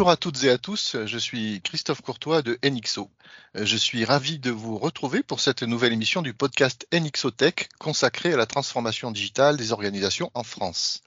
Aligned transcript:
Bonjour 0.00 0.12
à 0.12 0.16
toutes 0.16 0.44
et 0.44 0.50
à 0.50 0.56
tous, 0.56 0.96
je 1.04 1.18
suis 1.18 1.60
Christophe 1.60 2.00
Courtois 2.00 2.40
de 2.40 2.58
NXO. 2.64 3.10
Je 3.54 3.76
suis 3.76 4.06
ravi 4.06 4.38
de 4.38 4.50
vous 4.50 4.78
retrouver 4.78 5.22
pour 5.22 5.40
cette 5.40 5.62
nouvelle 5.62 5.92
émission 5.92 6.22
du 6.22 6.32
podcast 6.32 6.86
NXO 6.90 7.30
Tech 7.32 7.68
consacrée 7.78 8.32
à 8.32 8.38
la 8.38 8.46
transformation 8.46 9.10
digitale 9.10 9.58
des 9.58 9.72
organisations 9.72 10.30
en 10.32 10.42
France. 10.42 11.02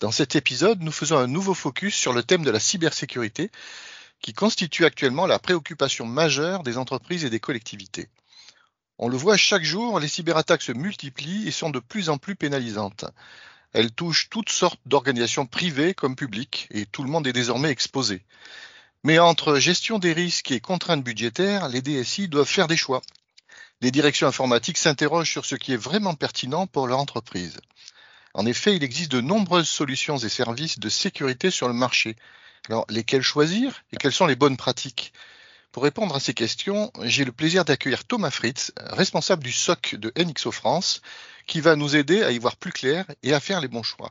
Dans 0.00 0.10
cet 0.10 0.36
épisode, 0.36 0.82
nous 0.82 0.92
faisons 0.92 1.16
un 1.16 1.26
nouveau 1.26 1.54
focus 1.54 1.96
sur 1.96 2.12
le 2.12 2.22
thème 2.22 2.44
de 2.44 2.50
la 2.50 2.60
cybersécurité 2.60 3.50
qui 4.20 4.34
constitue 4.34 4.84
actuellement 4.84 5.24
la 5.24 5.38
préoccupation 5.38 6.04
majeure 6.04 6.64
des 6.64 6.76
entreprises 6.76 7.24
et 7.24 7.30
des 7.30 7.40
collectivités. 7.40 8.10
On 8.98 9.08
le 9.08 9.16
voit 9.16 9.38
chaque 9.38 9.64
jour, 9.64 10.00
les 10.00 10.08
cyberattaques 10.08 10.60
se 10.60 10.72
multiplient 10.72 11.48
et 11.48 11.50
sont 11.50 11.70
de 11.70 11.80
plus 11.80 12.10
en 12.10 12.18
plus 12.18 12.36
pénalisantes. 12.36 13.06
Elles 13.72 13.92
touchent 13.92 14.28
toutes 14.30 14.50
sortes 14.50 14.80
d'organisations 14.86 15.46
privées 15.46 15.94
comme 15.94 16.16
publiques 16.16 16.68
et 16.70 16.86
tout 16.86 17.02
le 17.02 17.10
monde 17.10 17.26
est 17.26 17.32
désormais 17.32 17.70
exposé. 17.70 18.24
Mais 19.04 19.18
entre 19.18 19.58
gestion 19.58 19.98
des 19.98 20.12
risques 20.12 20.50
et 20.50 20.60
contraintes 20.60 21.04
budgétaires, 21.04 21.68
les 21.68 21.82
DSI 21.82 22.28
doivent 22.28 22.48
faire 22.48 22.66
des 22.66 22.76
choix. 22.76 23.02
Les 23.80 23.90
directions 23.90 24.26
informatiques 24.26 24.78
s'interrogent 24.78 25.30
sur 25.30 25.44
ce 25.44 25.54
qui 25.54 25.72
est 25.72 25.76
vraiment 25.76 26.14
pertinent 26.14 26.66
pour 26.66 26.86
leur 26.88 26.98
entreprise. 26.98 27.58
En 28.34 28.44
effet, 28.44 28.74
il 28.74 28.82
existe 28.82 29.12
de 29.12 29.20
nombreuses 29.20 29.68
solutions 29.68 30.18
et 30.18 30.28
services 30.28 30.78
de 30.78 30.88
sécurité 30.88 31.50
sur 31.50 31.68
le 31.68 31.74
marché. 31.74 32.16
Alors, 32.68 32.86
lesquels 32.88 33.22
choisir 33.22 33.82
et 33.92 33.96
quelles 33.96 34.12
sont 34.12 34.26
les 34.26 34.36
bonnes 34.36 34.56
pratiques? 34.56 35.12
Pour 35.70 35.82
répondre 35.82 36.16
à 36.16 36.20
ces 36.20 36.34
questions, 36.34 36.90
j'ai 37.02 37.24
le 37.24 37.32
plaisir 37.32 37.64
d'accueillir 37.64 38.04
Thomas 38.04 38.30
Fritz, 38.30 38.72
responsable 38.76 39.44
du 39.44 39.52
SOC 39.52 39.94
de 39.94 40.12
NXO 40.16 40.50
France, 40.50 41.02
qui 41.48 41.60
va 41.60 41.74
nous 41.74 41.96
aider 41.96 42.22
à 42.22 42.30
y 42.30 42.38
voir 42.38 42.56
plus 42.56 42.70
clair 42.70 43.04
et 43.24 43.34
à 43.34 43.40
faire 43.40 43.60
les 43.60 43.66
bons 43.66 43.82
choix. 43.82 44.10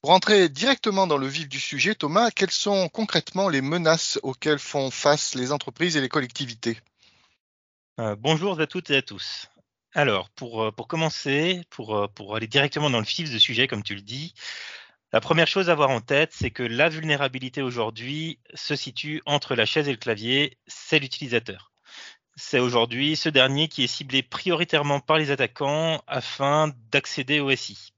Pour 0.00 0.10
entrer 0.10 0.48
directement 0.48 1.06
dans 1.06 1.16
le 1.16 1.28
vif 1.28 1.48
du 1.48 1.60
sujet, 1.60 1.94
Thomas, 1.94 2.30
quelles 2.30 2.50
sont 2.50 2.88
concrètement 2.88 3.48
les 3.48 3.62
menaces 3.62 4.18
auxquelles 4.22 4.58
font 4.58 4.90
face 4.90 5.34
les 5.34 5.52
entreprises 5.52 5.96
et 5.96 6.00
les 6.00 6.08
collectivités? 6.08 6.78
Euh, 8.00 8.16
Bonjour 8.16 8.60
à 8.60 8.66
toutes 8.66 8.90
et 8.90 8.96
à 8.96 9.02
tous. 9.02 9.48
Alors, 9.92 10.28
pour, 10.30 10.64
euh, 10.64 10.70
commencer, 10.72 11.62
pour, 11.70 11.96
euh, 11.96 12.08
pour 12.08 12.34
aller 12.34 12.48
directement 12.48 12.90
dans 12.90 12.98
le 12.98 13.06
vif 13.06 13.30
du 13.30 13.38
sujet, 13.38 13.68
comme 13.68 13.84
tu 13.84 13.94
le 13.94 14.00
dis, 14.00 14.34
la 15.12 15.20
première 15.20 15.46
chose 15.46 15.68
à 15.68 15.72
avoir 15.72 15.90
en 15.90 16.00
tête, 16.00 16.32
c'est 16.32 16.50
que 16.50 16.64
la 16.64 16.88
vulnérabilité 16.88 17.62
aujourd'hui 17.62 18.40
se 18.54 18.74
situe 18.74 19.22
entre 19.26 19.54
la 19.54 19.64
chaise 19.64 19.86
et 19.88 19.92
le 19.92 19.98
clavier, 19.98 20.58
c'est 20.66 20.98
l'utilisateur. 20.98 21.73
C'est 22.36 22.58
aujourd'hui 22.58 23.16
ce 23.16 23.28
dernier 23.28 23.68
qui 23.68 23.84
est 23.84 23.88
ciblé 23.88 24.22
prioritairement 24.22 25.00
par 25.00 25.18
les 25.18 25.30
attaquants 25.30 26.02
afin 26.06 26.72
d'accéder 26.90 27.40
au 27.40 27.54
SI. 27.54 27.92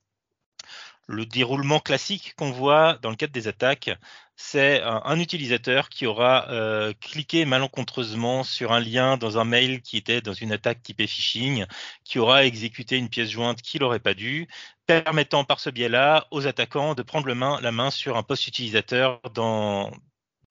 Le 1.08 1.24
déroulement 1.24 1.80
classique 1.80 2.34
qu'on 2.36 2.50
voit 2.50 2.98
dans 3.00 3.10
le 3.10 3.16
cadre 3.16 3.32
des 3.32 3.48
attaques, 3.48 3.90
c'est 4.34 4.82
un, 4.82 5.18
utilisateur 5.18 5.88
qui 5.88 6.04
aura 6.04 6.50
euh, 6.50 6.92
cliqué 7.00 7.44
malencontreusement 7.46 8.42
sur 8.42 8.72
un 8.72 8.80
lien 8.80 9.16
dans 9.16 9.38
un 9.38 9.44
mail 9.44 9.80
qui 9.80 9.96
était 9.96 10.20
dans 10.20 10.34
une 10.34 10.52
attaque 10.52 10.82
typée 10.82 11.06
phishing, 11.06 11.64
qui 12.04 12.18
aura 12.18 12.44
exécuté 12.44 12.96
une 12.96 13.08
pièce 13.08 13.30
jointe 13.30 13.62
qu'il 13.62 13.80
n'aurait 13.80 14.00
pas 14.00 14.14
dû, 14.14 14.48
permettant 14.86 15.44
par 15.44 15.60
ce 15.60 15.70
biais-là 15.70 16.26
aux 16.30 16.46
attaquants 16.46 16.94
de 16.94 17.02
prendre 17.02 17.28
la 17.28 17.72
main 17.72 17.90
sur 17.90 18.16
un 18.16 18.22
poste 18.22 18.46
utilisateur 18.48 19.20
dans, 19.32 19.90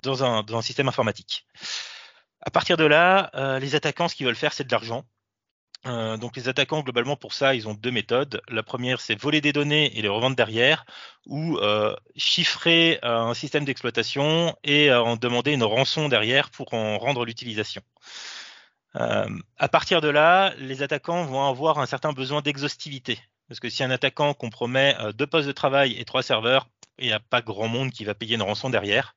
dans, 0.02 0.24
un, 0.24 0.62
système 0.62 0.88
informatique. 0.88 1.46
À 2.46 2.52
partir 2.52 2.78
de 2.78 2.86
là, 2.86 3.32
euh, 3.34 3.60
les 3.60 3.74
attaquants, 3.74 4.08
ce 4.08 4.16
qu'ils 4.16 4.28
veulent 4.28 4.36
faire, 4.36 4.54
c'est 4.54 4.66
de 4.66 4.72
l'argent. 4.72 5.04
Euh, 5.88 6.16
donc 6.18 6.36
les 6.38 6.48
attaquants, 6.48 6.82
globalement, 6.82 7.16
pour 7.16 7.34
ça, 7.34 7.56
ils 7.56 7.68
ont 7.68 7.74
deux 7.74 7.92
méthodes. 7.92 8.42
La 8.50 8.62
première, 8.62 9.02
c'est 9.02 9.20
voler 9.20 9.42
des 9.42 9.52
données 9.52 9.98
et 9.98 10.02
les 10.04 10.08
revendre 10.08 10.36
derrière, 10.36 10.86
ou 11.26 11.58
euh, 11.58 11.96
chiffrer 12.16 13.00
un 13.02 13.34
système 13.34 13.66
d'exploitation 13.66 14.56
et 14.64 14.94
en 14.94 15.16
demander 15.16 15.54
une 15.54 15.64
rançon 15.64 16.08
derrière 16.08 16.52
pour 16.52 16.74
en 16.76 17.00
rendre 17.00 17.26
l'utilisation. 17.26 17.82
à 18.94 19.68
partir 19.70 20.00
de 20.02 20.08
là, 20.08 20.54
les 20.58 20.82
attaquants 20.82 21.26
vont 21.26 21.46
avoir 21.50 21.80
un 21.80 21.86
certain 21.86 22.14
besoin 22.14 22.42
d'exhaustivité. 22.42 23.20
Parce 23.48 23.60
que 23.60 23.70
si 23.70 23.84
un 23.84 23.92
attaquant 23.92 24.34
compromet 24.34 24.96
deux 25.16 25.28
postes 25.28 25.48
de 25.48 25.52
travail 25.52 26.00
et 26.00 26.06
trois 26.06 26.24
serveurs, 26.24 26.68
il 26.98 27.08
n'y 27.08 27.14
a 27.14 27.20
pas 27.20 27.42
grand 27.42 27.68
monde 27.68 27.92
qui 27.92 28.06
va 28.06 28.16
payer 28.16 28.36
une 28.36 28.42
rançon 28.42 28.70
derrière. 28.70 29.16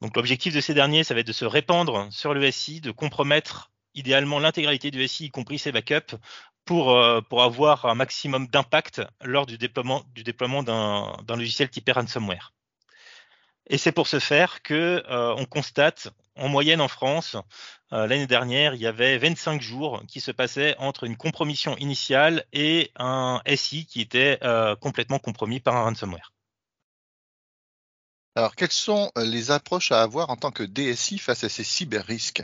Donc 0.00 0.16
l'objectif 0.16 0.54
de 0.54 0.60
ces 0.60 0.74
derniers, 0.74 1.04
ça 1.04 1.14
va 1.14 1.20
être 1.20 1.26
de 1.26 1.32
se 1.32 1.44
répandre 1.44 2.08
sur 2.10 2.32
le 2.32 2.50
SI, 2.50 2.80
de 2.80 2.90
compromettre 2.90 3.70
idéalement 3.94 4.38
l'intégralité 4.38 4.90
du 4.90 5.06
SI, 5.06 5.26
y 5.26 5.30
compris 5.30 5.58
ses 5.58 5.72
backups, 5.72 6.16
pour, 6.64 6.92
euh, 6.92 7.20
pour 7.20 7.42
avoir 7.42 7.86
un 7.86 7.94
maximum 7.94 8.46
d'impact 8.46 9.02
lors 9.22 9.46
du 9.46 9.58
déploiement, 9.58 10.04
du 10.14 10.22
déploiement 10.22 10.62
d'un 10.62 11.36
logiciel 11.36 11.68
typé 11.68 11.92
ransomware. 11.92 12.52
Et 13.66 13.78
c'est 13.78 13.92
pour 13.92 14.06
ce 14.06 14.18
faire 14.18 14.62
que 14.62 15.02
euh, 15.08 15.34
on 15.36 15.44
constate 15.44 16.08
en 16.36 16.48
moyenne 16.48 16.80
en 16.80 16.88
France, 16.88 17.36
euh, 17.92 18.06
l'année 18.06 18.26
dernière, 18.26 18.74
il 18.74 18.80
y 18.80 18.86
avait 18.86 19.18
25 19.18 19.60
jours 19.60 20.02
qui 20.08 20.20
se 20.20 20.30
passaient 20.30 20.76
entre 20.78 21.04
une 21.04 21.16
compromission 21.16 21.76
initiale 21.76 22.44
et 22.52 22.90
un 22.96 23.42
SI 23.54 23.86
qui 23.86 24.00
était 24.00 24.38
complètement 24.80 25.18
compromis 25.18 25.60
par 25.60 25.76
un 25.76 25.82
ransomware. 25.82 26.32
Alors, 28.40 28.56
quelles 28.56 28.72
sont 28.72 29.12
les 29.16 29.50
approches 29.50 29.92
à 29.92 30.00
avoir 30.00 30.30
en 30.30 30.36
tant 30.36 30.50
que 30.50 30.62
DSI 30.62 31.18
face 31.18 31.44
à 31.44 31.50
ces 31.50 31.62
cyber-risques? 31.62 32.42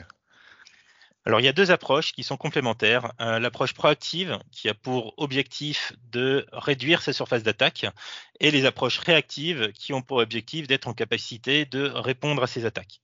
Alors, 1.27 1.41
il 1.41 1.45
y 1.45 1.49
a 1.49 1.53
deux 1.53 1.73
approches 1.73 2.13
qui 2.13 2.23
sont 2.23 2.37
complémentaires. 2.37 3.13
Euh, 3.21 3.41
l'approche 3.41 3.75
proactive, 3.75 4.39
qui 4.53 4.69
a 4.69 4.75
pour 4.75 5.13
objectif 5.17 5.93
de 6.13 6.47
réduire 6.53 7.03
sa 7.03 7.13
surface 7.13 7.43
d'attaque, 7.43 7.85
et 8.39 8.53
les 8.53 8.65
approches 8.65 8.99
réactives, 8.99 9.73
qui 9.73 9.93
ont 9.93 10.03
pour 10.03 10.19
objectif 10.19 10.69
d'être 10.69 10.87
en 10.87 10.95
capacité 10.95 11.65
de 11.65 11.89
répondre 11.89 12.45
à 12.45 12.47
ces 12.47 12.65
attaques. 12.65 13.01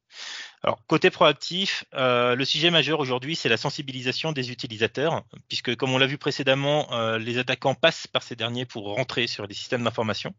Alors, 0.65 0.78
côté 0.87 1.11
proactif, 1.11 1.84
euh, 1.94 2.37
le 2.37 2.44
sujet 2.44 2.71
majeur 2.71 3.00
aujourd'hui, 3.00 3.34
c'est 3.34 3.49
la 3.49 3.56
sensibilisation 3.56 4.31
des 4.31 4.53
utilisateurs, 4.53 5.25
puisque 5.49 5.75
comme 5.75 5.93
on 5.93 5.99
l'a 5.99 6.06
vu 6.06 6.19
précédemment, 6.19 6.93
euh, 6.93 7.19
les 7.19 7.38
attaquants 7.38 7.75
passent 7.75 8.06
par 8.06 8.22
ces 8.22 8.37
derniers 8.37 8.65
pour 8.65 8.94
rentrer 8.94 9.27
sur 9.27 9.49
des 9.49 9.55
systèmes 9.55 9.82
d'information. 9.82 10.34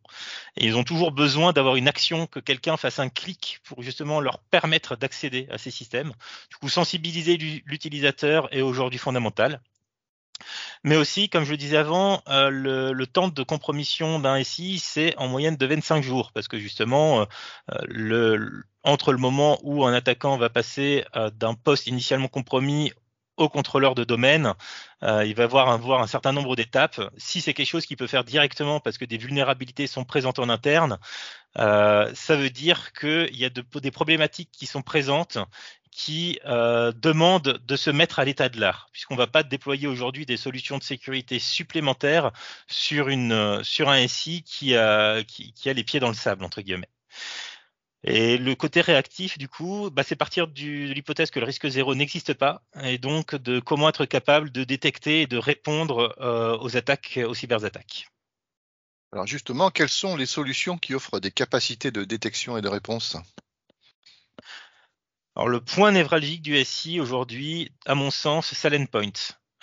Et 0.55 0.65
ils 0.65 0.77
ont 0.77 0.85
toujours 0.85 1.11
besoin 1.11 1.51
d'avoir 1.51 1.75
une 1.75 1.89
action, 1.89 2.25
que 2.27 2.39
quelqu'un 2.39 2.77
fasse 2.77 2.99
un 2.99 3.09
clic 3.09 3.59
pour 3.65 3.81
justement 3.81 4.21
leur 4.21 4.39
permettre 4.39 4.95
d'accéder 4.95 5.47
à 5.51 5.57
ces 5.57 5.71
systèmes. 5.71 6.13
Du 6.49 6.55
coup, 6.55 6.69
sensibiliser 6.69 7.37
l'utilisateur 7.73 8.47
est 8.53 8.61
aujourd'hui 8.61 8.99
fondamental. 8.99 9.59
Mais 10.83 10.95
aussi, 10.95 11.29
comme 11.29 11.43
je 11.43 11.51
le 11.51 11.57
disais 11.57 11.77
avant, 11.77 12.21
euh, 12.27 12.49
le, 12.49 13.07
temps 13.07 13.27
de 13.27 13.43
compromission 13.43 14.19
d'un 14.19 14.43
SI, 14.43 14.79
c'est 14.79 15.15
en 15.17 15.27
moyenne 15.27 15.55
de 15.55 15.65
25 15.65 16.03
jours, 16.03 16.31
parce 16.33 16.47
que 16.47 16.57
justement, 16.57 17.21
euh, 17.21 17.25
le, 17.87 18.63
entre 18.83 19.11
le 19.11 19.17
moment 19.17 19.59
où 19.63 19.85
un 19.85 19.93
attaquant 19.93 20.37
va 20.37 20.49
passer 20.49 21.05
euh, 21.15 21.29
d'un 21.31 21.53
poste 21.53 21.87
initialement 21.87 22.27
compromis 22.27 22.91
au 23.37 23.49
contrôleur 23.49 23.95
de 23.95 24.03
domaine, 24.03 24.53
il 25.01 25.33
va 25.33 25.45
avoir 25.45 25.67
un, 25.69 26.01
un 26.03 26.07
certain 26.07 26.33
nombre 26.33 26.55
d'étapes. 26.55 27.01
Si 27.17 27.41
c'est 27.41 27.55
quelque 27.55 27.67
chose 27.67 27.87
qu'il 27.87 27.97
peut 27.97 28.05
faire 28.05 28.23
directement 28.23 28.79
parce 28.79 28.99
que 28.99 29.05
des 29.05 29.17
vulnérabilités 29.17 29.87
sont 29.87 30.05
présentes 30.05 30.37
en 30.37 30.49
interne, 30.49 30.99
ça 31.55 32.35
veut 32.35 32.51
dire 32.51 32.93
qu'il 32.93 33.35
y 33.35 33.45
a 33.45 33.49
des 33.49 33.91
problématiques 33.91 34.51
qui 34.51 34.67
sont 34.67 34.83
présentes 34.83 35.39
qui 35.95 36.39
euh, 36.45 36.91
demande 36.91 37.61
de 37.65 37.75
se 37.75 37.89
mettre 37.89 38.19
à 38.19 38.25
l'état 38.25 38.49
de 38.49 38.59
l'art, 38.59 38.89
puisqu'on 38.91 39.13
ne 39.13 39.19
va 39.19 39.27
pas 39.27 39.43
déployer 39.43 39.87
aujourd'hui 39.87 40.25
des 40.25 40.37
solutions 40.37 40.77
de 40.77 40.83
sécurité 40.83 41.39
supplémentaires 41.39 42.31
sur, 42.67 43.07
euh, 43.09 43.61
un 43.87 44.07
SI 44.07 44.43
qui 44.43 44.75
a, 44.75 45.23
les 45.65 45.83
pieds 45.83 45.99
dans 45.99 46.07
le 46.07 46.15
sable, 46.15 46.43
entre 46.43 46.61
guillemets. 46.61 46.89
Et 48.03 48.37
le 48.37 48.55
côté 48.55 48.81
réactif, 48.81 49.37
du 49.37 49.47
coup, 49.47 49.89
bah, 49.91 50.03
c'est 50.03 50.15
partir 50.15 50.47
de 50.47 50.61
l'hypothèse 50.93 51.31
que 51.31 51.39
le 51.39 51.45
risque 51.45 51.67
zéro 51.69 51.95
n'existe 51.95 52.33
pas, 52.33 52.61
et 52.81 52.97
donc 52.97 53.35
de 53.35 53.59
comment 53.59 53.87
être 53.87 54.05
capable 54.05 54.51
de 54.51 54.63
détecter 54.63 55.21
et 55.21 55.27
de 55.27 55.37
répondre 55.37 56.13
euh, 56.19 56.57
aux 56.57 56.75
attaques, 56.75 57.19
aux 57.25 57.33
cyberattaques. 57.33 58.07
Alors 59.13 59.27
justement, 59.27 59.69
quelles 59.69 59.89
sont 59.89 60.15
les 60.15 60.25
solutions 60.25 60.77
qui 60.77 60.95
offrent 60.95 61.19
des 61.19 61.31
capacités 61.31 61.91
de 61.91 62.03
détection 62.03 62.57
et 62.57 62.61
de 62.61 62.67
réponse? 62.67 63.15
Alors 65.35 65.49
le 65.49 65.59
point 65.59 65.91
névralgique 65.91 66.43
du 66.43 66.63
SI 66.63 66.99
aujourd'hui, 66.99 67.71
à 67.85 67.95
mon 67.95 68.11
sens, 68.11 68.47
c'est 68.47 68.55
Silent 68.55 68.85
Point, 68.85 69.11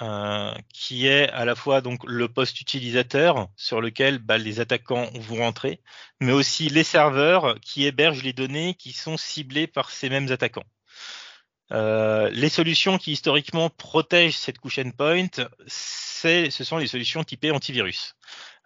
euh, 0.03 0.53
qui 0.73 1.07
est 1.07 1.29
à 1.29 1.45
la 1.45 1.55
fois 1.55 1.81
donc 1.81 2.01
le 2.05 2.29
poste 2.29 2.61
utilisateur 2.61 3.49
sur 3.57 3.81
lequel 3.81 4.19
bah, 4.19 4.37
les 4.37 4.59
attaquants 4.59 5.09
vont 5.15 5.37
rentrer, 5.37 5.81
mais 6.21 6.33
aussi 6.33 6.69
les 6.69 6.83
serveurs 6.83 7.57
qui 7.61 7.87
hébergent 7.87 8.25
les 8.25 8.33
données 8.33 8.75
qui 8.75 8.93
sont 8.93 9.17
ciblées 9.17 9.69
par 9.69 9.91
ces 9.91 10.11
mêmes 10.11 10.33
attaquants. 10.33 10.67
Euh, 11.73 12.29
les 12.31 12.49
solutions 12.49 12.99
qui 12.99 13.13
historiquement 13.13 13.71
protègent 13.71 14.37
cette 14.37 14.59
couche 14.59 14.81
endpoint, 14.81 15.29
ce 16.21 16.65
sont 16.65 16.79
les 16.79 16.87
solutions 16.87 17.25
typées 17.25 17.51
antivirus. 17.51 18.15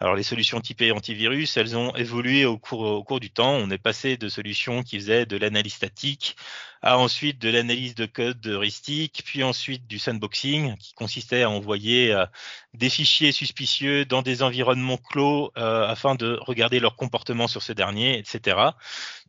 Alors 0.00 0.16
les 0.16 0.24
solutions 0.24 0.60
typées 0.60 0.90
antivirus, 0.90 1.56
elles 1.56 1.76
ont 1.76 1.94
évolué 1.94 2.44
au 2.44 2.58
cours, 2.58 3.20
du 3.20 3.30
temps. 3.30 3.54
On 3.54 3.70
est 3.70 3.78
passé 3.78 4.16
de 4.16 4.28
solutions 4.28 4.82
qui 4.82 4.98
faisaient 4.98 5.24
de 5.24 5.36
l'analyse 5.36 5.74
statique 5.74 6.36
à 6.82 6.98
ensuite 6.98 7.38
de 7.40 7.48
l'analyse 7.48 7.94
de 7.94 8.04
code 8.04 8.46
heuristique, 8.46 9.22
puis 9.24 9.42
ensuite 9.42 9.86
du 9.86 9.98
sandboxing 9.98 10.76
qui 10.76 10.92
consistait 10.92 11.42
à 11.42 11.48
envoyer 11.48 12.12
euh, 12.12 12.26
des 12.74 12.90
fichiers 12.90 13.32
suspicieux 13.32 14.04
dans 14.04 14.20
des 14.20 14.42
environnements 14.42 14.98
clos 14.98 15.50
euh, 15.56 15.86
afin 15.86 16.14
de 16.14 16.38
regarder 16.42 16.80
leur 16.80 16.96
comportement 16.96 17.48
sur 17.48 17.62
ce 17.62 17.72
dernier, 17.72 18.18
etc. 18.18 18.58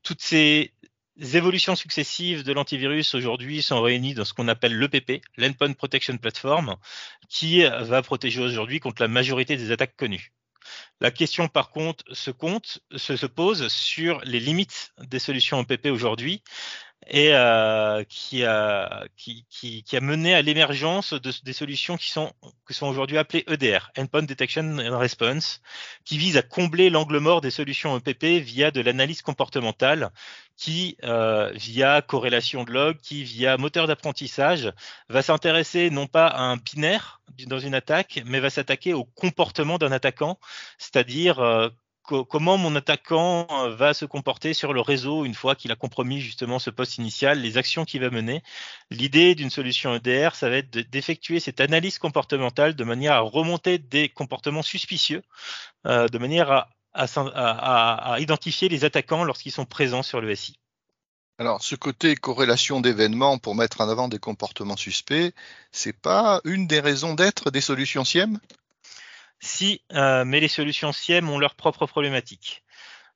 Toutes 0.04 0.22
ces 0.22 0.74
évolutions 1.20 1.76
successives 1.76 2.44
de 2.44 2.54
l'antivirus 2.54 3.16
aujourd'hui 3.16 3.62
sont 3.62 3.82
réunies 3.82 4.14
dans 4.14 4.26
ce 4.26 4.34
qu'on 4.34 4.48
appelle 4.48 4.78
l'EPP, 4.78 5.22
l'Endpoint 5.38 5.74
Protection 5.74 6.18
Platform, 6.18 6.76
qui 7.30 7.64
va 7.64 8.02
protéger 8.02 8.42
aujourd'hui 8.42 8.80
contre 8.80 9.02
la 9.02 9.08
majorité 9.08 9.58
des 9.58 9.72
attaques 9.72 9.96
connues. 9.96 10.34
La 11.02 11.12
question, 11.12 11.48
par 11.48 11.70
contre, 11.70 12.04
se, 12.12 12.32
pose 12.32 13.68
sur 13.68 14.22
les 14.22 14.40
limites 14.40 14.94
des 15.00 15.20
solutions 15.20 15.62
EPP 15.62 15.88
aujourd'hui 15.88 16.42
et 17.08 17.34
euh, 17.34 18.04
qui, 18.10 18.44
a, 18.44 19.06
qui, 19.16 19.46
qui, 19.50 19.84
qui, 19.84 19.98
a 19.98 20.02
mené 20.02 20.34
à 20.34 20.42
l'émergence 20.42 21.14
de, 21.14 21.32
des 21.44 21.54
solutions 21.54 21.98
qui 21.98 22.10
sont, 22.10 22.34
qui 22.68 22.74
sont 22.74 22.88
aujourd'hui 22.88 23.18
appelées 23.18 23.44
EDR, 23.48 23.92
Endpoint 23.98 24.24
Detection 24.24 24.80
and 24.80 24.98
Response, 24.98 25.62
qui 26.04 26.18
visent 26.18 26.38
à 26.38 26.42
combler 26.42 26.90
l'angle 26.90 27.20
mort 27.20 27.42
des 27.42 27.52
solutions 27.52 27.96
EPP 27.98 28.42
via 28.44 28.72
de 28.72 28.82
l'analyse 28.82 29.22
comportementale, 29.22 30.12
qui, 30.58 30.98
euh, 31.04 31.52
via 31.54 32.02
corrélation 32.02 32.64
de 32.64 32.72
log, 32.72 32.98
qui, 32.98 33.24
via 33.24 33.58
moteur 33.58 33.86
d'apprentissage, 33.86 34.74
va 35.10 35.22
s'intéresser 35.22 35.92
non 35.92 36.08
pas 36.08 36.28
à 36.28 36.42
un 36.42 36.58
binaire 36.58 37.22
dans 37.46 37.60
une 37.60 37.76
attaque, 37.76 38.22
mais 38.26 38.40
va 38.40 38.50
s'attaquer 38.50 38.94
au 38.94 39.04
comportement 39.04 39.78
d'un 39.78 39.92
attaquant, 39.92 40.40
c'est-à-dire 40.80 41.40
euh, 41.40 41.70
comment 42.06 42.58
mon 42.58 42.76
attaquant 42.76 43.48
euh, 43.52 43.76
va 43.76 43.94
se 43.94 44.06
comporter 44.06 44.54
sur 44.54 44.74
le 44.74 44.82
réseau 44.82 45.26
une 45.26 45.34
fois 45.34 45.56
qu'il 45.56 45.72
a 45.72 45.76
compromis 45.76 46.22
justement 46.22 46.60
ce 46.60 46.70
poste 46.70 46.98
initial, 46.98 47.42
les 47.42 47.58
actions 47.58 47.86
qu'il 47.86 48.02
va 48.02 48.10
mener. 48.10 48.42
L'idée 48.92 49.36
d'une 49.36 49.50
solution 49.50 49.96
EDR, 49.96 50.36
ça 50.36 50.50
va 50.50 50.58
être 50.58 50.72
d'effectuer 50.72 51.40
cette 51.40 51.62
analyse 51.62 51.98
comportementale 52.00 52.76
de 52.76 52.84
manière 52.84 53.14
à 53.14 53.20
remonter 53.20 53.78
des 53.78 54.10
comportements 54.10 54.62
suspicieux, 54.62 55.24
euh, 55.86 56.08
de 56.08 56.18
manière 56.18 56.52
à, 56.52 56.68
à, 56.94 58.20
identifier 58.20 58.70
les 58.70 58.86
attaquants 58.86 59.24
lorsqu'ils 59.24 59.52
sont 59.52 59.66
présents 59.66 60.04
sur 60.04 60.22
le 60.22 60.34
SI. 60.34 60.60
Alors, 61.38 61.62
ce 61.62 61.76
côté 61.76 62.16
corrélation 62.16 62.80
d'événements 62.80 63.38
pour 63.38 63.56
mettre 63.56 63.82
en 63.82 63.90
avant 63.90 64.08
des 64.08 64.20
comportements 64.20 64.78
suspects, 64.78 65.34
c'est 65.74 66.00
pas 66.00 66.40
une 66.46 66.66
des 66.66 66.80
raisons 66.80 67.14
d'être 67.14 67.52
des 67.52 67.60
solutions 67.60 68.06
SIEM 68.06 68.40
si, 69.40 69.82
euh, 69.94 70.26
mais 70.26 70.40
les 70.40 70.48
solutions 70.48 70.92
SIEM 70.92 71.30
ont 71.30 71.40
leurs 71.40 71.56
propres 71.56 71.86
problématiques. 71.86 72.64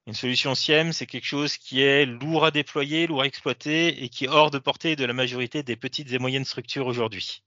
Une 0.07 0.13
solution 0.13 0.55
SIEM, 0.55 0.93
c'est 0.93 1.05
quelque 1.05 1.25
chose 1.25 1.57
qui 1.57 1.81
est 1.81 2.05
lourd 2.05 2.45
à 2.45 2.51
déployer, 2.51 3.07
lourd 3.07 3.21
à 3.21 3.25
exploiter 3.25 4.03
et 4.03 4.09
qui 4.09 4.25
est 4.25 4.29
hors 4.29 4.51
de 4.51 4.59
portée 4.59 4.95
de 4.95 5.05
la 5.05 5.13
majorité 5.13 5.61
des 5.63 5.75
petites 5.75 6.11
et 6.11 6.19
moyennes 6.19 6.45
structures 6.45 6.87
aujourd'hui. 6.87 7.43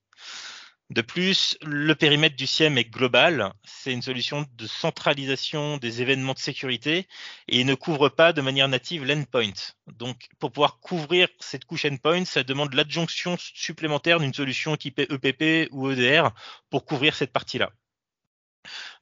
De 0.91 1.01
plus, 1.01 1.57
le 1.63 1.95
périmètre 1.95 2.37
du 2.37 2.47
SIEM 2.47 2.77
est 2.77 2.85
global. 2.85 3.55
C'est 3.65 3.93
une 3.93 4.03
solution 4.03 4.47
de 4.57 4.67
centralisation 4.67 5.79
des 5.79 6.03
événements 6.03 6.35
de 6.35 6.39
sécurité 6.39 7.09
et 7.49 7.65
ne 7.65 7.75
couvre 7.75 8.11
pas 8.11 8.35
de 8.35 8.43
manière 8.43 8.69
native 8.69 9.05
l'endpoint. 9.07 9.55
Donc, 9.87 10.29
pour 10.39 10.53
pouvoir 10.53 10.81
couvrir 10.81 11.29
cette 11.41 11.65
couche 11.65 11.87
endpoint, 11.87 12.27
ça 12.27 12.43
demande 12.43 12.75
l'adjonction 12.75 13.37
supplémentaire 13.39 14.21
d'une 14.21 14.35
solution 14.35 14.77
type 14.77 14.99
EPP 14.99 15.69
ou 15.73 15.91
EDR 15.91 16.29
pour 16.69 16.85
couvrir 16.85 17.15
cette 17.15 17.33
partie-là. 17.33 17.73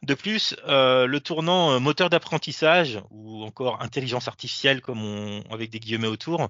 De 0.02 0.14
plus, 0.14 0.56
euh, 0.66 1.06
le 1.06 1.20
tournant 1.20 1.72
euh, 1.72 1.78
moteur 1.78 2.08
d'apprentissage 2.08 3.00
ou 3.10 3.44
encore 3.44 3.82
intelligence 3.82 4.28
artificielle, 4.28 4.80
comme 4.80 5.04
on, 5.04 5.42
avec 5.50 5.68
des 5.68 5.78
guillemets 5.78 6.06
autour, 6.06 6.42
euh, 6.42 6.48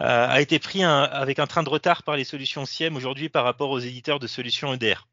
a 0.00 0.40
été 0.40 0.58
pris 0.58 0.82
avec 0.82 1.38
un 1.38 1.46
train 1.46 1.62
de 1.62 1.68
retard 1.68 2.02
par 2.04 2.16
les 2.16 2.24
solutions 2.24 2.64
SIEM 2.64 2.96
aujourd'hui 2.96 3.28
par 3.28 3.44
rapport 3.44 3.70
aux 3.70 3.80
éditeurs 3.80 4.18
de 4.18 4.26
solutions 4.26 4.72
EDR. 4.72 5.06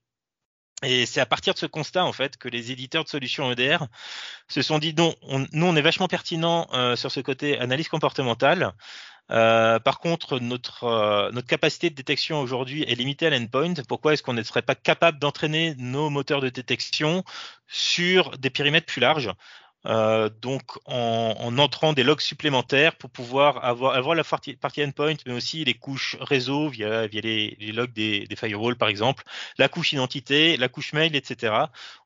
Et 0.84 1.06
c'est 1.06 1.22
à 1.22 1.26
partir 1.26 1.54
de 1.54 1.60
ce 1.60 1.66
constat, 1.66 2.06
en 2.06 2.14
fait, 2.14 2.38
que 2.38 2.48
les 2.50 2.72
éditeurs 2.72 3.04
de 3.04 3.10
solutions 3.10 3.52
EDR 3.52 3.86
se 4.48 4.62
sont 4.62 4.80
dit, 4.80 4.94
non, 4.94 5.16
nous, 5.54 5.66
on 5.66 5.76
est 5.76 5.82
vachement 5.82 6.08
pertinent 6.08 6.68
sur 6.96 7.12
ce 7.12 7.20
côté 7.22 7.58
analyse 7.58 7.88
comportementale. 7.88 8.74
Euh, 9.32 9.80
par 9.80 10.00
contre, 10.00 10.40
notre, 10.40 10.84
euh, 10.84 11.32
notre 11.32 11.48
capacité 11.48 11.90
de 11.90 11.96
détection 11.96 12.42
aujourd'hui 12.42 12.84
est 12.84 12.96
limitée 12.96 13.28
à 13.28 13.30
l'endpoint. 13.30 13.74
Pourquoi 13.88 14.14
est-ce 14.14 14.24
qu'on 14.24 14.34
ne 14.34 14.44
serait 14.44 14.62
pas 14.62 14.76
capable 14.76 15.18
d'entraîner 15.20 15.76
nos 15.78 16.10
moteurs 16.10 16.42
de 16.42 16.50
détection 16.50 17.24
sur 17.68 18.38
des 18.38 18.50
périmètres 18.50 18.86
plus 18.86 19.00
larges? 19.00 19.32
Euh, 19.86 20.30
donc 20.42 20.64
en, 20.86 21.36
en, 21.38 21.58
entrant 21.58 21.94
des 21.94 22.04
logs 22.04 22.22
supplémentaires 22.22 22.96
pour 22.96 23.10
pouvoir 23.10 23.64
avoir, 23.66 23.96
avoir 23.96 24.16
la 24.16 24.24
partie, 24.24 24.58
endpoint, 24.84 25.16
mais 25.26 25.34
aussi 25.34 25.66
les 25.66 25.74
couches 25.74 26.16
réseau 26.22 26.70
via, 26.70 27.08
via 27.08 27.22
les, 27.22 27.58
les 27.60 27.72
logs 27.72 27.92
des, 27.92 28.26
des, 28.26 28.36
firewalls 28.36 28.78
par 28.78 28.88
exemple, 28.88 29.24
la 29.58 29.68
couche 29.68 29.92
identité, 29.92 30.56
la 30.58 30.70
couche 30.70 30.94
mail, 30.94 31.16
etc. 31.16 31.54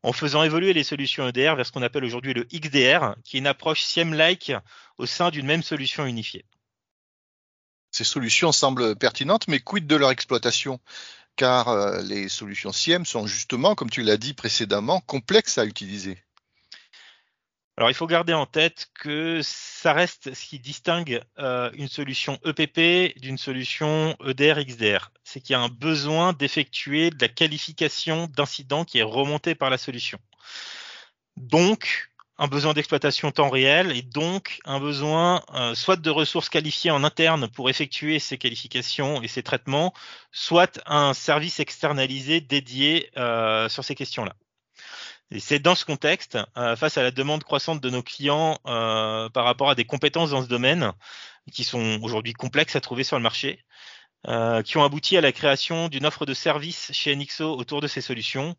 En 0.01 0.11
faisant 0.11 0.43
évoluer 0.43 0.73
les 0.73 0.83
solutions 0.83 1.27
EDR 1.27 1.55
vers 1.55 1.65
ce 1.65 1.71
qu'on 1.71 1.83
appelle 1.83 2.03
aujourd'hui 2.03 2.33
le 2.33 2.45
XDR, 2.45 3.15
qui 3.23 3.37
est 3.37 3.39
une 3.39 3.47
approche 3.47 3.83
SIEM-like 3.83 4.53
au 4.97 5.05
sein 5.05 5.29
d'une 5.29 5.45
même 5.45 5.63
solution 5.63 6.05
unifiée. 6.05 6.45
Ces 7.91 8.03
solutions 8.03 8.51
semblent 8.51 8.95
pertinentes, 8.95 9.47
mais 9.47 9.59
quid 9.59 9.87
de 9.87 9.95
leur 9.95 10.11
exploitation? 10.11 10.79
Car 11.35 11.69
euh, 11.69 12.01
les 12.01 12.29
solutions 12.29 12.71
SIEM 12.71 13.05
sont 13.05 13.27
justement, 13.27 13.75
comme 13.75 13.91
tu 13.91 14.01
l'as 14.01 14.17
dit 14.17 14.33
précédemment, 14.33 14.99
complexes 15.01 15.59
à 15.59 15.65
utiliser. 15.65 16.17
Alors 17.77 17.91
il 17.91 17.93
faut 17.93 18.07
garder 18.07 18.33
en 18.33 18.47
tête 18.47 18.87
que 18.95 19.39
ça 19.43 19.93
reste 19.93 20.33
ce 20.33 20.45
qui 20.47 20.57
distingue 20.57 21.21
euh, 21.37 21.69
une 21.75 21.87
solution 21.87 22.39
EPP 22.43 23.19
d'une 23.19 23.37
solution 23.37 24.17
EDR-XDR. 24.25 25.11
C'est 25.23 25.41
qu'il 25.41 25.53
y 25.53 25.55
a 25.55 25.61
un 25.61 25.69
besoin 25.69 26.33
d'effectuer 26.33 27.11
de 27.11 27.17
la 27.21 27.27
qualification 27.27 28.27
d'incident 28.35 28.83
qui 28.83 28.97
est 28.97 29.03
remonté 29.03 29.53
par 29.53 29.69
la 29.69 29.77
solution. 29.77 30.17
Donc, 31.35 32.09
un 32.39 32.47
besoin 32.47 32.73
d'exploitation 32.73 33.31
temps 33.31 33.49
réel 33.49 33.91
et 33.95 34.01
donc 34.01 34.59
un 34.65 34.79
besoin 34.79 35.43
euh, 35.53 35.75
soit 35.75 35.97
de 35.97 36.09
ressources 36.09 36.49
qualifiées 36.49 36.89
en 36.89 37.03
interne 37.03 37.47
pour 37.47 37.69
effectuer 37.69 38.17
ces 38.17 38.39
qualifications 38.39 39.21
et 39.21 39.27
ces 39.27 39.43
traitements, 39.43 39.93
soit 40.31 40.81
un 40.87 41.13
service 41.13 41.59
externalisé 41.59 42.41
dédié 42.41 43.11
euh, 43.17 43.69
sur 43.69 43.83
ces 43.83 43.93
questions-là. 43.93 44.35
C'est 45.39 45.59
dans 45.59 45.75
ce 45.75 45.85
contexte, 45.85 46.37
euh, 46.57 46.75
face 46.75 46.97
à 46.97 47.03
la 47.03 47.11
demande 47.11 47.43
croissante 47.43 47.81
de 47.81 47.89
nos 47.89 48.03
clients 48.03 48.57
par 48.63 49.43
rapport 49.43 49.69
à 49.69 49.75
des 49.75 49.85
compétences 49.85 50.31
dans 50.31 50.41
ce 50.41 50.47
domaine, 50.47 50.93
qui 51.51 51.63
sont 51.63 51.99
aujourd'hui 52.01 52.33
complexes 52.33 52.75
à 52.75 52.81
trouver 52.81 53.03
sur 53.03 53.17
le 53.17 53.23
marché, 53.23 53.63
qui 54.65 54.77
ont 54.77 54.83
abouti 54.83 55.17
à 55.17 55.21
la 55.21 55.31
création 55.31 55.89
d'une 55.89 56.05
offre 56.05 56.25
de 56.25 56.33
service 56.33 56.91
chez 56.93 57.15
NXO 57.15 57.57
autour 57.57 57.81
de 57.81 57.87
ces 57.87 58.01
solutions, 58.01 58.55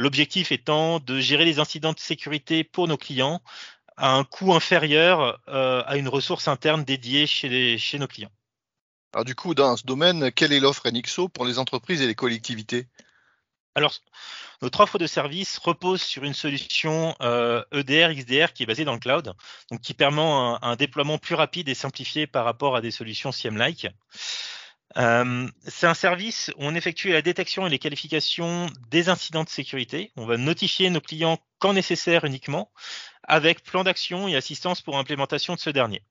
L'objectif 0.00 0.50
étant 0.50 0.98
de 0.98 1.20
gérer 1.20 1.44
les 1.44 1.58
incidents 1.58 1.92
de 1.92 1.98
sécurité 1.98 2.64
pour 2.64 2.88
nos 2.88 2.96
clients 2.96 3.42
à 3.98 4.14
un 4.14 4.24
coût 4.24 4.54
inférieur 4.54 5.38
euh, 5.48 5.82
à 5.84 5.98
une 5.98 6.08
ressource 6.08 6.48
interne 6.48 6.84
dédiée 6.84 7.26
chez, 7.26 7.76
chez 7.76 7.98
nos 7.98 8.06
clients. 8.06 8.30
Alors 9.12 9.26
du 9.26 9.34
coup, 9.34 9.54
dans 9.54 9.76
ce 9.76 9.84
domaine, 9.84 10.32
quelle 10.32 10.54
est 10.54 10.60
l'offre 10.60 10.88
NXO 10.88 11.28
pour 11.28 11.44
les 11.44 11.58
entreprises 11.58 12.00
et 12.00 12.06
les 12.06 12.14
collectivités? 12.14 12.86
Alors, 13.74 13.94
notre 14.62 14.80
offre 14.80 14.98
de 14.98 15.06
service 15.06 15.58
repose 15.58 16.02
sur 16.02 16.24
une 16.24 16.34
solution 16.34 17.14
euh, 17.22 17.62
EDR, 17.72 18.12
XDR 18.14 18.52
qui 18.52 18.64
est 18.64 18.66
basée 18.66 18.84
dans 18.84 18.92
le 18.92 18.98
cloud, 18.98 19.32
donc 19.70 19.80
qui 19.80 19.94
permet 19.94 20.20
un, 20.20 20.76
déploiement 20.76 21.18
plus 21.18 21.34
rapide 21.34 21.68
et 21.68 21.74
simplifié 21.74 22.26
par 22.26 22.44
rapport 22.44 22.74
à 22.74 22.80
des 22.80 22.90
solutions 22.90 23.30
CIEM-like. 23.30 23.86
Euh, 24.96 25.48
c'est 25.68 25.86
un 25.86 25.94
service 25.94 26.50
où 26.56 26.64
on 26.64 26.74
effectue 26.74 27.10
la 27.10 27.22
détection 27.22 27.66
et 27.66 27.70
les 27.70 27.78
qualifications 27.78 28.66
des 28.88 29.08
incidents 29.08 29.44
de 29.44 29.48
sécurité. 29.48 30.10
On 30.16 30.26
va 30.26 30.36
notifier 30.36 30.90
nos 30.90 31.00
clients 31.00 31.38
quand 31.60 31.72
nécessaire 31.72 32.24
uniquement, 32.24 32.72
avec 33.22 33.62
plan 33.62 33.84
d'action 33.84 34.26
et 34.26 34.34
assistance 34.34 34.82
pour 34.82 34.98
implémentation 34.98 35.54
de 35.54 35.60
ce 35.60 35.70
dernier. 35.70 36.02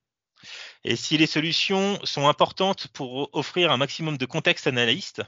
Et 0.84 0.96
si 0.96 1.18
les 1.18 1.28
solutions 1.28 2.00
sont 2.04 2.28
importantes 2.28 2.88
pour 2.88 3.30
offrir 3.34 3.72
un 3.72 3.78
maximum 3.78 4.18
de 4.18 4.26
contexte 4.26 4.68
analyste, 4.68 5.22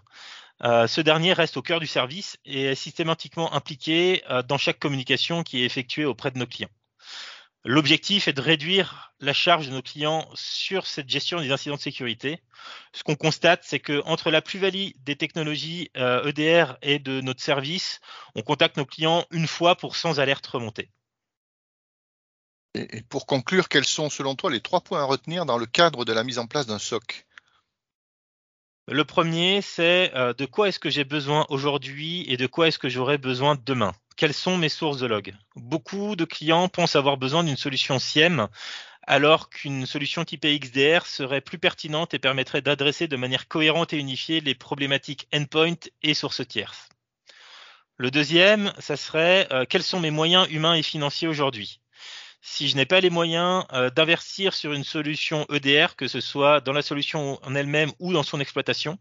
euh, 0.64 0.88
ce 0.88 1.02
dernier 1.02 1.34
reste 1.34 1.58
au 1.58 1.62
cœur 1.62 1.80
du 1.80 1.88
service 1.88 2.38
et 2.46 2.66
est 2.66 2.76
systématiquement 2.76 3.54
impliqué 3.54 4.24
euh, 4.30 4.44
dans 4.44 4.58
chaque 4.58 4.80
communication 4.80 5.44
qui 5.44 5.62
est 5.62 5.66
effectuée 5.66 6.06
auprès 6.06 6.32
de 6.32 6.38
nos 6.38 6.46
clients. 6.46 6.70
L'objectif 7.64 8.28
est 8.28 8.34
de 8.34 8.42
réduire 8.42 9.14
la 9.20 9.34
charge 9.34 9.68
de 9.68 9.72
nos 9.72 9.84
clients 9.84 10.28
sur 10.34 10.88
cette 10.88 11.10
gestion 11.10 11.40
des 11.40 11.52
incidents 11.52 11.76
de 11.76 11.82
sécurité. 11.82 12.42
Ce 12.92 13.04
qu'on 13.04 13.16
constate, 13.16 13.64
c'est 13.64 13.80
que 13.80 14.02
entre 14.06 14.32
la 14.32 14.42
plus-value 14.42 14.90
des 15.00 15.16
technologies 15.16 15.92
EDR 15.96 16.00
euh, 16.00 16.74
e 16.74 16.78
et 16.82 17.00
de 17.00 17.22
notre 17.22 17.42
service, 17.42 18.00
on 18.36 18.42
contacte 18.42 18.78
nos 18.78 18.86
clients 18.86 19.26
une 19.30 19.48
fois 19.48 19.76
pour 19.76 19.96
100 19.96 20.18
alertes 20.18 20.48
remontées. 20.48 20.90
Et 22.74 23.02
pour 23.10 23.26
conclure, 23.26 23.68
quels 23.68 23.86
sont 23.86 24.10
selon 24.10 24.36
toi 24.36 24.50
les 24.50 24.62
trois 24.62 24.82
points 24.82 25.02
à 25.02 25.06
retenir 25.06 25.46
dans 25.46 25.58
le 25.58 25.66
cadre 25.66 26.06
de 26.06 26.14
la 26.14 26.24
mise 26.24 26.40
en 26.40 26.48
place 26.48 26.68
d'un 26.68 26.80
SOC 26.80 27.26
Le 28.88 29.04
premier, 29.04 29.62
c'est 29.62 30.12
euh, 30.16 30.34
de 30.34 30.46
quoi 30.46 30.70
est-ce 30.70 30.80
que 30.80 30.90
j'ai 30.90 31.04
besoin 31.04 31.46
aujourd'hui 31.50 32.26
et 32.30 32.38
de 32.38 32.48
quoi 32.48 32.68
est-ce 32.68 32.80
que 32.80 32.90
j'aurai 32.90 33.18
besoin 33.18 33.58
demain? 33.66 33.92
Quelles 34.16 34.34
sont 34.34 34.58
mes 34.58 34.70
sources 34.70 35.00
de 35.00 35.06
log? 35.06 35.34
Beaucoup 35.56 36.16
de 36.16 36.24
clients 36.24 36.70
pensent 36.70 36.96
avoir 36.96 37.18
besoin 37.18 37.44
d'une 37.44 37.58
solution 37.58 38.00
SIEM 38.00 38.48
alors 39.04 39.50
qu'une 39.50 39.86
solution 39.86 40.24
type 40.24 40.46
XDR 40.46 41.06
serait 41.06 41.42
plus 41.42 41.58
pertinente 41.58 42.14
et 42.14 42.20
permettrait 42.20 42.62
d'adresser 42.62 43.08
de 43.08 43.18
manière 43.18 43.48
cohérente 43.48 43.94
et 43.94 43.98
unifiée 43.98 44.40
les 44.40 44.56
problématiques 44.56 45.28
endpoint 45.34 45.76
et 46.04 46.14
sources 46.14 46.48
tierces. 46.48 46.88
Le 47.98 48.12
deuxième, 48.12 48.74
ça 48.80 48.96
serait 48.96 49.48
euh, 49.52 49.66
quels 49.68 49.84
sont 49.84 50.00
mes 50.00 50.12
moyens 50.12 50.48
humains 50.50 50.76
et 50.76 50.84
financiers 50.84 51.28
aujourd'hui? 51.28 51.81
Si 52.42 52.68
je 52.68 52.76
n'ai 52.76 52.86
pas 52.86 53.00
les 53.00 53.12
moyens 53.12 53.66
euh, 53.72 53.92
d'investir 53.92 54.54
sur 54.56 54.74
une 54.74 54.84
solution 54.84 55.46
EDR, 55.52 55.96
que 55.96 56.08
ce 56.08 56.20
soit 56.20 56.60
dans 56.60 56.74
la 56.74 56.82
solution 56.82 57.40
en 57.46 57.56
elle-même 57.56 57.92
ou 58.00 58.14
dans 58.14 58.24
son 58.24 58.40
exploitation. 58.40 58.98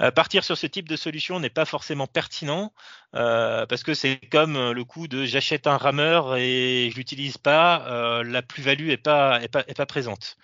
Euh, 0.00 0.10
partir 0.10 0.42
sur 0.42 0.56
ce 0.56 0.66
type 0.66 0.88
de 0.88 0.96
solution 0.96 1.38
n'est 1.38 1.50
pas 1.50 1.66
forcément 1.66 2.06
pertinent 2.06 2.72
euh, 3.14 3.66
parce 3.66 3.82
que 3.82 3.92
c'est 3.92 4.16
comme 4.30 4.72
le 4.72 4.84
coup 4.84 5.06
de 5.06 5.26
j'achète 5.26 5.66
un 5.66 5.76
rameur 5.76 6.36
et 6.36 6.88
je 6.90 6.96
l'utilise 6.96 7.36
pas, 7.36 8.22
la 8.24 8.42
plus-value 8.42 8.88
est 8.88 8.96
pas, 8.96 9.42
est 9.42 9.48
pas, 9.48 9.64
est 9.68 9.76
pas 9.76 9.86
présente. 9.86 10.36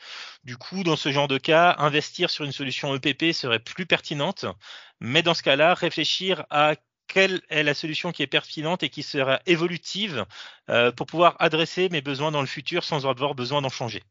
Du 0.44 0.56
coup, 0.58 0.84
dans 0.84 0.96
ce 0.96 1.10
genre 1.10 1.28
de 1.28 1.38
cas, 1.38 1.76
investir 1.78 2.30
sur 2.30 2.44
une 2.44 2.52
solution 2.52 2.94
EPP 2.94 3.32
serait 3.32 3.58
plus 3.58 3.86
pertinente, 3.86 4.44
mais 5.00 5.22
dans 5.22 5.34
ce 5.34 5.42
cas-là, 5.42 5.74
réfléchir 5.74 6.44
à 6.50 6.74
quelle 7.08 7.42
est 7.48 7.62
la 7.62 7.74
solution 7.74 8.12
qui 8.12 8.22
est 8.22 8.26
pertinente 8.28 8.82
et 8.82 8.90
qui 8.90 9.02
sera 9.02 9.40
évolutive 9.46 10.26
euh, 10.70 10.92
pour 10.92 11.06
pouvoir 11.06 11.36
adresser 11.40 11.88
mes 11.88 12.02
besoins 12.02 12.30
dans 12.30 12.40
le 12.40 12.46
futur 12.46 12.84
sans 12.84 13.06
avoir 13.06 13.34
besoin 13.34 13.62
d'en 13.62 13.70
changer. 13.70 14.02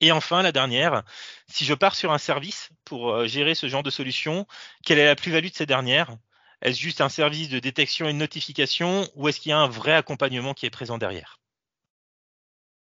Et 0.00 0.12
enfin, 0.12 0.42
la 0.42 0.52
dernière, 0.52 1.02
si 1.48 1.64
je 1.64 1.74
pars 1.74 1.94
sur 1.94 2.12
un 2.12 2.18
service 2.18 2.70
pour 2.84 3.10
euh, 3.10 3.26
gérer 3.26 3.54
ce 3.54 3.68
genre 3.68 3.82
de 3.82 3.90
solution, 3.90 4.46
quelle 4.84 4.98
est 4.98 5.06
la 5.06 5.16
plus-value 5.16 5.48
de 5.48 5.54
ces 5.54 5.66
dernières? 5.66 6.16
Est-ce 6.62 6.80
juste 6.80 7.00
un 7.00 7.08
service 7.08 7.48
de 7.48 7.58
détection 7.58 8.08
et 8.08 8.12
de 8.12 8.18
notification 8.18 9.08
ou 9.14 9.28
est-ce 9.28 9.40
qu'il 9.40 9.50
y 9.50 9.52
a 9.52 9.58
un 9.58 9.68
vrai 9.68 9.92
accompagnement 9.94 10.54
qui 10.54 10.66
est 10.66 10.70
présent 10.70 10.98
derrière? 10.98 11.38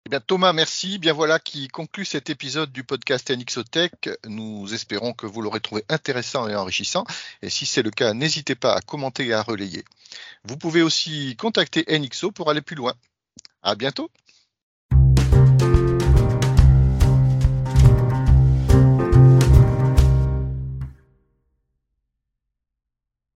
Eh 0.07 0.11
bien, 0.11 0.21
Thomas, 0.21 0.53
merci. 0.53 0.99
Bien 0.99 1.15
voilà 1.15 1.39
qui 1.39 1.69
conclut 1.69 2.05
cet 2.05 2.29
épisode 2.29 2.71
du 2.71 2.85
podcast 2.85 3.31
NXOTech. 3.31 4.11
Nous 4.27 4.75
espérons 4.75 5.15
que 5.15 5.25
vous 5.25 5.41
l'aurez 5.41 5.61
trouvé 5.61 5.83
intéressant 5.89 6.47
et 6.47 6.55
enrichissant. 6.55 7.07
Et 7.41 7.49
si 7.49 7.65
c'est 7.65 7.83
le 7.83 7.91
cas, 7.91 8.13
n'hésitez 8.13 8.55
pas 8.55 8.75
à 8.75 8.83
commenter 8.83 9.27
et 9.29 9.33
à 9.33 9.41
relayer. 9.41 9.83
Vous 10.45 10.59
pouvez 10.59 10.83
aussi 10.83 11.37
contacter 11.37 11.87
NXO 11.89 12.33
pour 12.33 12.51
aller 12.51 12.61
plus 12.61 12.77
loin. 12.77 12.93
À 13.63 13.77
bientôt. 13.77 14.11